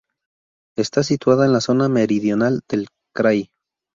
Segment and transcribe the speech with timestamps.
[0.75, 3.51] Está situada en la zona meridional del "krai".